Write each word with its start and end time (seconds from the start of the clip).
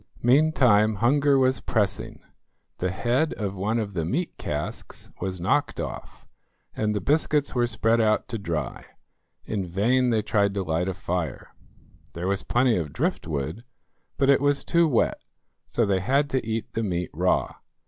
Meantime 0.23 0.95
hunger 0.95 1.37
was 1.37 1.59
pressing; 1.61 2.23
the 2.79 2.89
head 2.89 3.33
of 3.35 3.53
one 3.53 3.77
of 3.77 3.93
the 3.93 4.03
meat 4.03 4.35
casks 4.39 5.11
was 5.19 5.39
knocked 5.39 5.79
off, 5.79 6.25
and 6.75 6.95
the 6.95 6.99
biscuits 6.99 7.53
were 7.53 7.67
spread 7.67 8.01
out 8.01 8.27
to 8.27 8.39
dry. 8.39 8.83
In 9.45 9.63
vain 9.63 10.09
they 10.09 10.23
tried 10.23 10.55
to 10.55 10.63
light 10.63 10.87
a 10.87 10.95
fire. 10.95 11.51
There 12.15 12.27
was 12.27 12.41
plenty 12.41 12.77
of 12.77 12.91
driftwood, 12.91 13.63
but 14.17 14.27
it 14.31 14.41
was 14.41 14.63
too 14.63 14.87
wet; 14.87 15.21
so 15.67 15.85
they 15.85 15.99
had 15.99 16.31
to 16.31 16.43
eat 16.43 16.73
the 16.73 16.81
meat 16.81 17.11
raw. 17.13 17.57